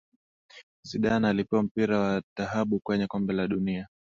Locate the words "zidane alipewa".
0.85-1.63